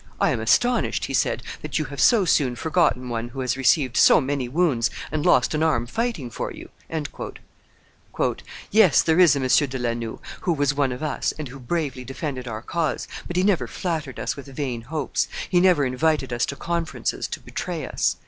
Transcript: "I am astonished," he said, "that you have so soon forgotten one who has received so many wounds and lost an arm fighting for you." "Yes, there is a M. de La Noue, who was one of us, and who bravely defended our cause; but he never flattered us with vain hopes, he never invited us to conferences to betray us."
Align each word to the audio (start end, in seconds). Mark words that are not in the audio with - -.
"I 0.19 0.31
am 0.31 0.39
astonished," 0.39 1.05
he 1.05 1.13
said, 1.13 1.43
"that 1.61 1.77
you 1.77 1.85
have 1.85 2.01
so 2.01 2.25
soon 2.25 2.55
forgotten 2.55 3.07
one 3.07 3.27
who 3.29 3.41
has 3.41 3.55
received 3.55 3.95
so 3.95 4.19
many 4.19 4.49
wounds 4.49 4.89
and 5.11 5.23
lost 5.23 5.53
an 5.53 5.61
arm 5.61 5.85
fighting 5.85 6.31
for 6.31 6.51
you." 6.51 6.69
"Yes, 8.71 9.03
there 9.03 9.19
is 9.19 9.35
a 9.35 9.39
M. 9.41 9.69
de 9.69 9.77
La 9.77 9.93
Noue, 9.93 10.19
who 10.39 10.53
was 10.53 10.73
one 10.73 10.91
of 10.91 11.03
us, 11.03 11.33
and 11.37 11.49
who 11.49 11.59
bravely 11.59 12.03
defended 12.03 12.47
our 12.47 12.63
cause; 12.63 13.07
but 13.27 13.35
he 13.35 13.43
never 13.43 13.67
flattered 13.67 14.19
us 14.19 14.35
with 14.35 14.47
vain 14.47 14.81
hopes, 14.81 15.27
he 15.47 15.61
never 15.61 15.85
invited 15.85 16.33
us 16.33 16.47
to 16.47 16.55
conferences 16.55 17.27
to 17.27 17.39
betray 17.39 17.85
us." 17.85 18.15